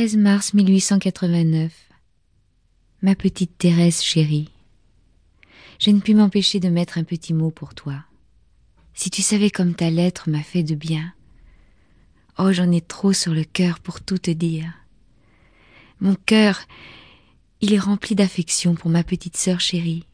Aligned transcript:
13 0.00 0.16
mars 0.18 0.54
1889. 0.54 1.72
Ma 3.02 3.14
petite 3.14 3.58
Thérèse 3.58 4.00
chérie, 4.00 4.48
je 5.80 5.90
ne 5.90 6.00
puis 6.00 6.14
m'empêcher 6.14 6.60
de 6.60 6.68
mettre 6.68 6.96
un 6.96 7.04
petit 7.04 7.34
mot 7.34 7.50
pour 7.50 7.74
toi. 7.74 8.04
Si 8.94 9.10
tu 9.10 9.20
savais 9.20 9.50
comme 9.50 9.74
ta 9.74 9.90
lettre 9.90 10.30
m'a 10.30 10.42
fait 10.42 10.62
de 10.62 10.74
bien. 10.74 11.12
Oh, 12.38 12.52
j'en 12.52 12.70
ai 12.70 12.80
trop 12.80 13.12
sur 13.12 13.32
le 13.32 13.44
cœur 13.44 13.80
pour 13.80 14.00
tout 14.00 14.18
te 14.18 14.30
dire. 14.30 14.72
Mon 16.00 16.14
cœur, 16.14 16.60
il 17.60 17.74
est 17.74 17.78
rempli 17.78 18.14
d'affection 18.14 18.74
pour 18.74 18.90
ma 18.90 19.02
petite 19.02 19.36
sœur 19.36 19.58
chérie. 19.58 20.04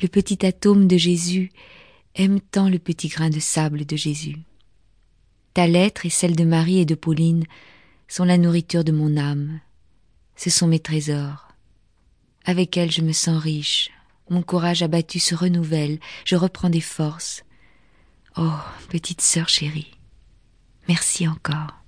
Le 0.00 0.08
petit 0.08 0.44
atome 0.44 0.88
de 0.88 0.96
Jésus 0.96 1.50
aime 2.14 2.40
tant 2.40 2.68
le 2.68 2.78
petit 2.78 3.08
grain 3.08 3.30
de 3.30 3.40
sable 3.40 3.86
de 3.86 3.96
Jésus. 3.96 4.38
Ta 5.52 5.66
lettre 5.66 6.04
et 6.06 6.10
celle 6.10 6.34
de 6.34 6.44
Marie 6.44 6.80
et 6.80 6.84
de 6.84 6.94
Pauline 6.94 7.44
sont 8.08 8.24
la 8.24 8.38
nourriture 8.38 8.84
de 8.84 8.92
mon 8.92 9.16
âme. 9.16 9.60
Ce 10.36 10.50
sont 10.50 10.66
mes 10.66 10.80
trésors. 10.80 11.48
Avec 12.44 12.76
elles 12.76 12.90
je 12.90 13.02
me 13.02 13.12
sens 13.12 13.40
riche. 13.40 13.90
Mon 14.30 14.42
courage 14.42 14.82
abattu 14.82 15.20
se 15.20 15.34
renouvelle. 15.34 16.00
Je 16.24 16.36
reprends 16.36 16.70
des 16.70 16.80
forces. 16.80 17.44
Oh, 18.36 18.58
petite 18.88 19.20
sœur 19.20 19.48
chérie. 19.48 19.92
Merci 20.88 21.28
encore. 21.28 21.84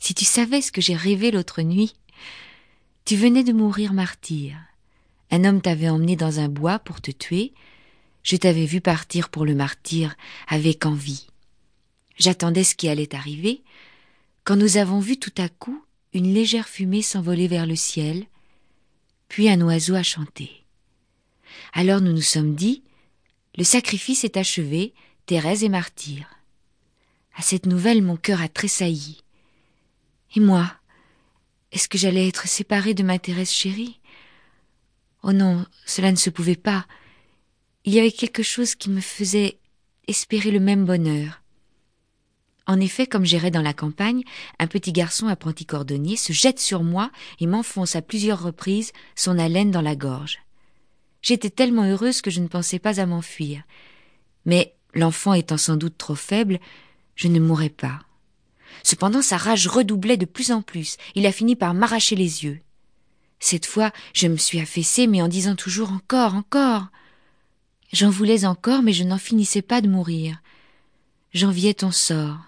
Si 0.00 0.12
tu 0.12 0.24
savais 0.24 0.60
ce 0.60 0.72
que 0.72 0.80
j'ai 0.80 0.96
rêvé 0.96 1.30
l'autre 1.30 1.62
nuit, 1.62 1.94
tu 3.04 3.16
venais 3.16 3.44
de 3.44 3.52
mourir 3.52 3.92
martyr. 3.92 4.56
Un 5.30 5.44
homme 5.44 5.60
t'avait 5.60 5.88
emmené 5.88 6.16
dans 6.16 6.40
un 6.40 6.48
bois 6.48 6.78
pour 6.78 7.00
te 7.00 7.10
tuer. 7.10 7.52
Je 8.22 8.36
t'avais 8.36 8.66
vu 8.66 8.80
partir 8.80 9.28
pour 9.28 9.44
le 9.44 9.54
martyr 9.54 10.14
avec 10.48 10.86
envie. 10.86 11.26
J'attendais 12.16 12.64
ce 12.64 12.74
qui 12.74 12.88
allait 12.88 13.14
arriver 13.14 13.62
quand 14.44 14.56
nous 14.56 14.76
avons 14.76 15.00
vu 15.00 15.16
tout 15.16 15.32
à 15.38 15.48
coup 15.48 15.82
une 16.12 16.32
légère 16.32 16.68
fumée 16.68 17.02
s'envoler 17.02 17.48
vers 17.48 17.66
le 17.66 17.76
ciel, 17.76 18.26
puis 19.28 19.48
un 19.48 19.60
oiseau 19.62 19.94
a 19.94 20.02
chanté. 20.02 20.50
Alors 21.72 22.00
nous 22.00 22.12
nous 22.12 22.22
sommes 22.22 22.54
dit, 22.54 22.82
le 23.56 23.64
sacrifice 23.64 24.22
est 24.24 24.36
achevé, 24.36 24.92
Thérèse 25.26 25.64
est 25.64 25.68
martyre. 25.70 26.28
À 27.36 27.42
cette 27.42 27.66
nouvelle, 27.66 28.02
mon 28.02 28.16
cœur 28.16 28.42
a 28.42 28.48
tressailli. 28.48 29.22
Et 30.36 30.40
moi, 30.40 30.70
est-ce 31.72 31.88
que 31.88 31.98
j'allais 31.98 32.28
être 32.28 32.46
séparée 32.46 32.94
de 32.94 33.02
ma 33.02 33.18
Thérèse 33.18 33.50
chérie? 33.50 33.98
Oh 35.26 35.32
non, 35.32 35.64
cela 35.86 36.12
ne 36.12 36.16
se 36.16 36.28
pouvait 36.28 36.54
pas. 36.54 36.86
Il 37.86 37.94
y 37.94 37.98
avait 37.98 38.12
quelque 38.12 38.42
chose 38.42 38.74
qui 38.74 38.90
me 38.90 39.00
faisait 39.00 39.58
espérer 40.06 40.50
le 40.50 40.60
même 40.60 40.84
bonheur. 40.84 41.40
En 42.66 42.78
effet, 42.78 43.06
comme 43.06 43.24
j'irais 43.24 43.50
dans 43.50 43.62
la 43.62 43.72
campagne, 43.72 44.22
un 44.58 44.66
petit 44.66 44.92
garçon 44.92 45.26
apprenti 45.26 45.64
cordonnier 45.64 46.16
se 46.16 46.34
jette 46.34 46.60
sur 46.60 46.82
moi 46.82 47.10
et 47.40 47.46
m'enfonce 47.46 47.96
à 47.96 48.02
plusieurs 48.02 48.42
reprises 48.42 48.92
son 49.16 49.38
haleine 49.38 49.70
dans 49.70 49.80
la 49.80 49.96
gorge. 49.96 50.40
J'étais 51.22 51.50
tellement 51.50 51.84
heureuse 51.84 52.20
que 52.20 52.30
je 52.30 52.40
ne 52.40 52.48
pensais 52.48 52.78
pas 52.78 53.00
à 53.00 53.06
m'enfuir. 53.06 53.62
Mais, 54.44 54.74
l'enfant 54.92 55.32
étant 55.32 55.56
sans 55.56 55.76
doute 55.76 55.96
trop 55.96 56.14
faible, 56.14 56.60
je 57.16 57.28
ne 57.28 57.40
mourrais 57.40 57.70
pas. 57.70 58.00
Cependant, 58.82 59.22
sa 59.22 59.38
rage 59.38 59.68
redoublait 59.68 60.18
de 60.18 60.26
plus 60.26 60.52
en 60.52 60.60
plus. 60.60 60.98
Il 61.14 61.24
a 61.24 61.32
fini 61.32 61.56
par 61.56 61.72
m'arracher 61.72 62.14
les 62.14 62.44
yeux. 62.44 62.60
Cette 63.44 63.66
fois, 63.66 63.92
je 64.14 64.26
me 64.26 64.38
suis 64.38 64.58
affaissée, 64.58 65.06
mais 65.06 65.20
en 65.20 65.28
disant 65.28 65.54
toujours 65.54 65.92
encore, 65.92 66.34
encore. 66.34 66.86
J'en 67.92 68.08
voulais 68.08 68.46
encore, 68.46 68.82
mais 68.82 68.94
je 68.94 69.04
n'en 69.04 69.18
finissais 69.18 69.60
pas 69.60 69.82
de 69.82 69.88
mourir. 69.88 70.40
J'enviais 71.34 71.74
ton 71.74 71.90
sort 71.90 72.38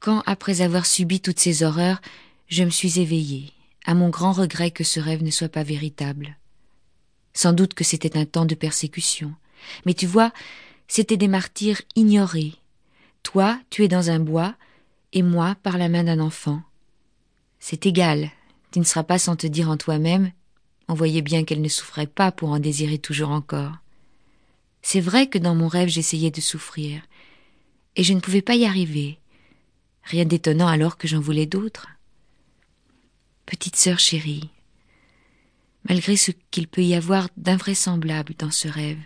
quand, 0.00 0.22
après 0.24 0.62
avoir 0.62 0.86
subi 0.86 1.20
toutes 1.20 1.38
ces 1.38 1.62
horreurs, 1.62 2.00
je 2.48 2.64
me 2.64 2.70
suis 2.70 3.00
éveillée, 3.00 3.52
à 3.84 3.92
mon 3.94 4.08
grand 4.08 4.32
regret 4.32 4.70
que 4.70 4.82
ce 4.82 4.98
rêve 4.98 5.22
ne 5.22 5.30
soit 5.30 5.50
pas 5.50 5.62
véritable. 5.62 6.38
Sans 7.34 7.52
doute 7.52 7.74
que 7.74 7.84
c'était 7.84 8.16
un 8.16 8.24
temps 8.24 8.46
de 8.46 8.54
persécution. 8.54 9.34
Mais 9.84 9.92
tu 9.92 10.06
vois, 10.06 10.32
c'étaient 10.88 11.18
des 11.18 11.28
martyrs 11.28 11.82
ignorés. 11.96 12.54
Toi, 13.22 13.60
tu 13.68 13.84
es 13.84 13.88
dans 13.88 14.08
un 14.08 14.20
bois, 14.20 14.54
et 15.12 15.22
moi 15.22 15.54
par 15.62 15.76
la 15.76 15.90
main 15.90 16.04
d'un 16.04 16.18
enfant. 16.18 16.62
C'est 17.60 17.84
égal, 17.84 18.30
tu 18.72 18.80
ne 18.80 18.84
seras 18.84 19.04
pas 19.04 19.18
sans 19.18 19.36
te 19.36 19.46
dire 19.46 19.68
en 19.68 19.76
toi-même, 19.76 20.32
on 20.88 20.94
voyait 20.94 21.22
bien 21.22 21.44
qu'elle 21.44 21.60
ne 21.60 21.68
souffrait 21.68 22.06
pas 22.06 22.32
pour 22.32 22.50
en 22.50 22.58
désirer 22.58 22.98
toujours 22.98 23.30
encore. 23.30 23.76
C'est 24.80 25.00
vrai 25.00 25.28
que 25.28 25.38
dans 25.38 25.54
mon 25.54 25.68
rêve 25.68 25.88
j'essayais 25.88 26.30
de 26.30 26.40
souffrir, 26.40 27.02
et 27.96 28.02
je 28.02 28.14
ne 28.14 28.20
pouvais 28.20 28.42
pas 28.42 28.54
y 28.54 28.64
arriver. 28.64 29.18
Rien 30.02 30.24
d'étonnant 30.24 30.66
alors 30.66 30.96
que 30.96 31.06
j'en 31.06 31.20
voulais 31.20 31.46
d'autres. 31.46 31.88
Petite 33.46 33.76
sœur 33.76 33.98
chérie, 33.98 34.48
malgré 35.88 36.16
ce 36.16 36.32
qu'il 36.50 36.66
peut 36.66 36.82
y 36.82 36.94
avoir 36.94 37.28
d'invraisemblable 37.36 38.34
dans 38.38 38.50
ce 38.50 38.68
rêve, 38.68 39.00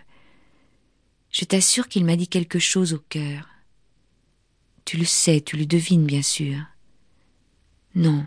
je 1.31 1.45
t'assure 1.45 1.87
qu'il 1.87 2.05
m'a 2.05 2.15
dit 2.15 2.27
quelque 2.27 2.59
chose 2.59 2.93
au 2.93 2.99
cœur. 2.99 3.47
Tu 4.85 4.97
le 4.97 5.05
sais, 5.05 5.41
tu 5.41 5.57
le 5.57 5.65
devines 5.65 6.05
bien 6.05 6.21
sûr. 6.21 6.57
Non, 7.93 8.25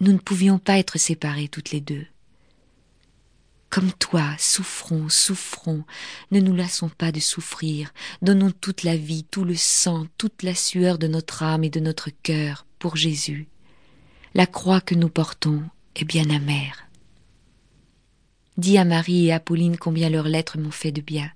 nous 0.00 0.12
ne 0.12 0.18
pouvions 0.18 0.58
pas 0.58 0.78
être 0.78 0.98
séparés 0.98 1.48
toutes 1.48 1.70
les 1.70 1.80
deux. 1.80 2.06
Comme 3.68 3.92
toi, 3.92 4.34
souffrons, 4.36 5.08
souffrons, 5.08 5.84
ne 6.32 6.40
nous 6.40 6.54
lassons 6.56 6.88
pas 6.88 7.12
de 7.12 7.20
souffrir, 7.20 7.92
donnons 8.20 8.50
toute 8.50 8.82
la 8.82 8.96
vie, 8.96 9.24
tout 9.24 9.44
le 9.44 9.54
sang, 9.54 10.06
toute 10.18 10.42
la 10.42 10.56
sueur 10.56 10.98
de 10.98 11.06
notre 11.06 11.44
âme 11.44 11.62
et 11.62 11.70
de 11.70 11.78
notre 11.78 12.10
cœur 12.22 12.66
pour 12.80 12.96
Jésus. 12.96 13.46
La 14.34 14.46
croix 14.46 14.80
que 14.80 14.96
nous 14.96 15.08
portons 15.08 15.62
est 15.94 16.04
bien 16.04 16.30
amère. 16.30 16.88
Dis 18.56 18.76
à 18.76 18.84
Marie 18.84 19.26
et 19.26 19.32
à 19.32 19.38
Pauline 19.38 19.76
combien 19.76 20.10
leurs 20.10 20.28
lettres 20.28 20.58
m'ont 20.58 20.72
fait 20.72 20.92
de 20.92 21.00
bien. 21.00 21.30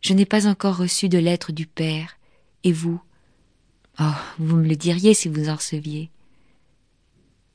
Je 0.00 0.14
n'ai 0.14 0.26
pas 0.26 0.46
encore 0.46 0.76
reçu 0.76 1.08
de 1.08 1.18
lettre 1.18 1.52
du 1.52 1.66
Père, 1.66 2.18
et 2.62 2.72
vous? 2.72 3.00
Oh, 3.98 4.04
vous 4.38 4.56
me 4.56 4.68
le 4.68 4.76
diriez 4.76 5.12
si 5.14 5.28
vous 5.28 5.48
en 5.48 5.56
receviez. 5.56 6.10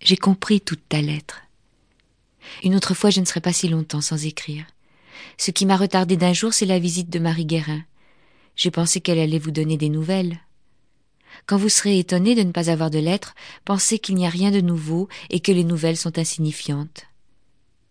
J'ai 0.01 0.17
compris 0.17 0.61
toute 0.61 0.88
ta 0.88 1.01
lettre. 1.01 1.41
Une 2.63 2.75
autre 2.75 2.94
fois, 2.94 3.09
je 3.09 3.19
ne 3.19 3.25
serai 3.25 3.41
pas 3.41 3.53
si 3.53 3.67
longtemps 3.67 4.01
sans 4.01 4.25
écrire. 4.25 4.66
Ce 5.38 5.51
qui 5.51 5.66
m'a 5.66 5.78
retardé 5.78 6.17
d'un 6.17 6.33
jour, 6.33 6.53
c'est 6.53 6.66
la 6.66 6.79
visite 6.79 7.09
de 7.09 7.19
Marie 7.19 7.45
Guérin. 7.45 7.83
J'ai 8.55 8.72
pensé 8.72 9.01
qu'elle 9.01 9.19
allait 9.19 9.39
vous 9.39 9.51
donner 9.51 9.78
des 9.78 9.89
nouvelles. 9.89 10.39
Quand 11.45 11.57
vous 11.57 11.69
serez 11.69 12.00
étonné 12.00 12.35
de 12.35 12.44
ne 12.44 12.51
pas 12.51 12.69
avoir 12.69 12.89
de 12.89 13.00
lettres, 13.00 13.35
pensez 13.66 14.00
qu'il 14.00 14.16
n'y 14.16 14.25
a 14.25 14.29
rien 14.29 14.51
de 14.51 14.61
nouveau 14.61 15.09
et 15.29 15.41
que 15.41 15.51
les 15.51 15.63
nouvelles 15.63 15.97
sont 15.97 16.17
insignifiantes. 16.17 17.05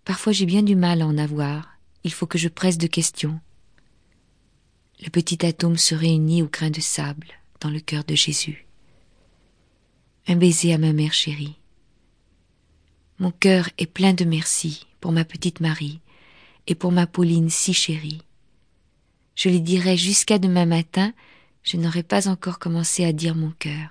Parfois 0.05 0.33
j'ai 0.33 0.47
bien 0.47 0.63
du 0.63 0.77
mal 0.77 1.03
à 1.03 1.07
en 1.07 1.19
avoir. 1.19 1.79
Il 2.05 2.13
faut 2.13 2.27
que 2.27 2.39
je 2.39 2.49
presse 2.49 2.79
de 2.79 2.87
questions. 2.87 3.39
Le 5.03 5.11
petit 5.11 5.45
atome 5.45 5.77
se 5.77 5.95
réunit 5.95 6.43
au 6.43 6.47
grain 6.47 6.71
de 6.71 6.81
sable 6.81 7.29
dans 7.61 7.71
le 7.71 7.81
cœur 7.81 8.05
de 8.05 8.15
Jésus. 8.15 8.67
Un 10.27 10.37
baiser 10.37 10.73
à 10.73 10.79
ma 10.79 10.93
mère 10.93 11.13
chérie. 11.13 11.59
Mon 13.25 13.31
cœur 13.31 13.71
est 13.79 13.87
plein 13.87 14.13
de 14.13 14.27
merci 14.27 14.87
pour 15.01 15.11
ma 15.11 15.25
petite 15.25 15.61
Marie 15.61 15.99
et 16.67 16.75
pour 16.75 16.93
ma 16.93 17.07
Pauline 17.07 17.49
si 17.49 17.73
chérie. 17.73 18.21
Je 19.35 19.49
les 19.49 19.61
dirai 19.61 19.97
jusqu'à 19.97 20.39
demain 20.39 20.67
matin, 20.67 21.11
je 21.63 21.79
n'aurai 21.79 22.03
pas 22.03 22.29
encore 22.29 22.59
commencé 22.59 23.03
à 23.03 23.15
dire 23.15 23.35
mon 23.35 23.55
cœur. 23.59 23.89